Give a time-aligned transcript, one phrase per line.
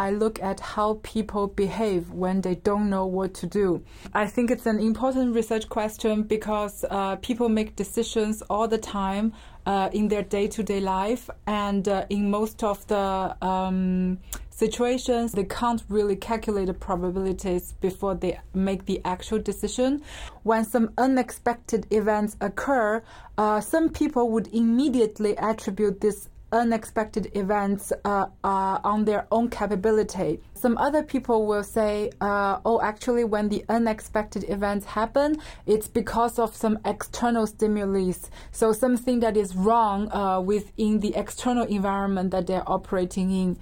[0.00, 3.84] I look at how people behave when they don't know what to do.
[4.14, 9.34] I think it's an important research question because uh, people make decisions all the time
[9.66, 14.18] uh, in their day to day life, and uh, in most of the um,
[14.48, 20.00] situations, they can't really calculate the probabilities before they make the actual decision.
[20.44, 23.02] When some unexpected events occur,
[23.36, 30.40] uh, some people would immediately attribute this unexpected events uh, uh, on their own capability.
[30.54, 35.36] Some other people will say, uh, oh, actually, when the unexpected events happen,
[35.66, 38.30] it's because of some external stimulus.
[38.52, 43.58] So something that is wrong uh, within the external environment that they're operating in.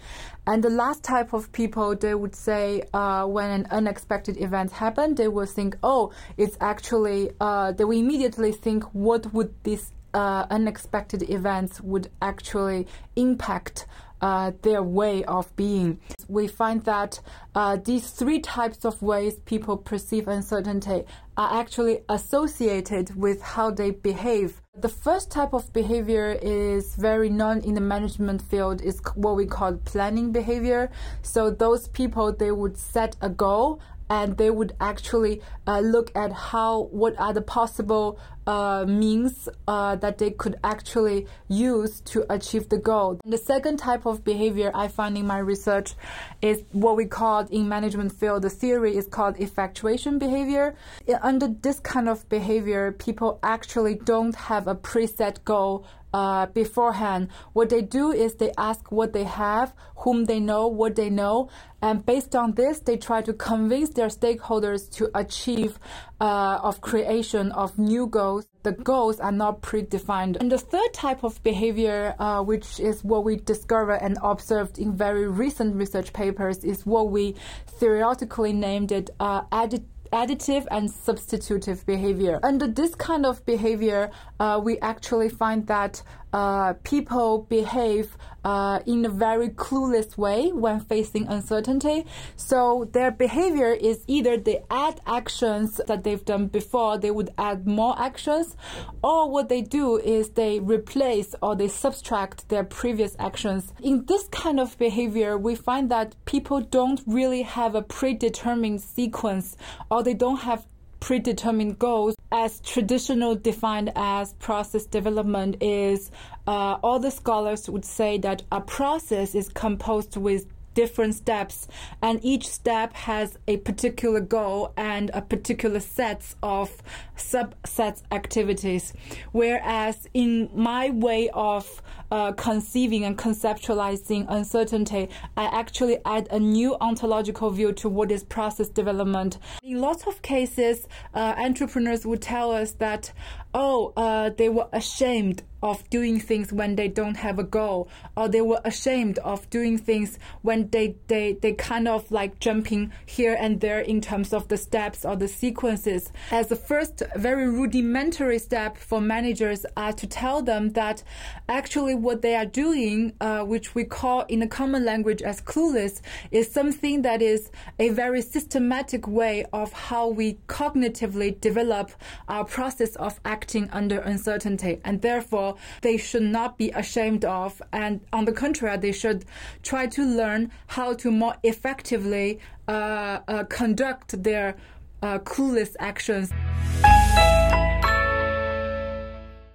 [0.47, 5.19] And the last type of people, they would say, uh, when an unexpected event happened,
[5.19, 10.47] they will think, oh, it's actually, uh, they will immediately think, what would this uh,
[10.51, 13.87] unexpected events would actually impact
[14.21, 16.01] uh, their way of being.
[16.29, 17.21] We find that
[17.55, 21.05] uh, these three types of ways people perceive uncertainty
[21.37, 24.61] are actually associated with how they behave.
[24.77, 29.47] The first type of behavior is very known in the management field is what we
[29.47, 30.91] call planning behavior.
[31.23, 36.33] So those people they would set a goal and they would actually uh, look at
[36.33, 42.71] how what are the possible uh, means uh, that they could actually use to achieve
[42.71, 43.21] the goal.
[43.23, 45.95] And the second type of behavior I find in my research
[46.41, 48.43] is what we call in management field.
[48.43, 50.75] The theory is called effectuation behavior.
[51.21, 57.29] Under this kind of behavior, people actually don't have a preset goal uh, beforehand.
[57.53, 61.51] What they do is they ask what they have, whom they know, what they know,
[61.81, 65.79] and based on this, they try to convince their stakeholders to achieve
[66.21, 68.49] uh, of creation of new goals.
[68.65, 70.39] The goals are not predefined.
[70.41, 74.97] And the third type of behavior, uh, which is what we discovered and observed in
[74.97, 81.85] very recent research papers, is what we theoretically named it uh, additive additive and substitutive
[81.87, 82.41] behavior.
[82.43, 84.11] Under this kind of behavior,
[84.41, 86.03] uh, we actually find that
[86.33, 92.07] uh, people behave uh, in a very clueless way when facing uncertainty.
[92.37, 97.67] So their behavior is either they add actions that they've done before, they would add
[97.67, 98.57] more actions,
[99.03, 103.73] or what they do is they replace or they subtract their previous actions.
[103.83, 109.57] In this kind of behavior, we find that people don't really have a predetermined sequence
[109.99, 110.65] or they don't have
[111.01, 116.13] predetermined goals as traditional defined as process development is
[116.47, 120.47] uh, all the scholars would say that a process is composed with
[120.79, 121.67] different steps
[122.03, 126.71] and each step has a particular goal and a particular sets of
[127.17, 128.93] subsets activities.
[129.33, 136.75] Whereas in my way of uh, conceiving and conceptualizing uncertainty i actually add a new
[136.81, 139.39] ontological view to what is process development.
[139.65, 143.13] In lots of cases uh, entrepreneurs would tell us that
[143.53, 148.29] oh uh, they were ashamed of doing things when they don't have a goal or
[148.29, 153.37] they were ashamed of doing things when they, they, they kind of like jumping here
[153.39, 156.13] and there in terms of the steps or the sequences.
[156.31, 161.03] As the first very rudimentary step for managers are to tell them that
[161.49, 166.01] actually what they are doing, uh, which we call in a common language as clueless,
[166.31, 171.91] is something that is a very systematic way of how we cognitively develop
[172.29, 174.81] our process of acting under uncertainty.
[174.85, 175.48] And therefore,
[175.83, 177.63] they should not be ashamed of.
[177.73, 179.25] And on the contrary, they should
[179.63, 184.57] try to learn how to more effectively uh, uh, conduct their
[185.03, 186.33] uh, clueless actions.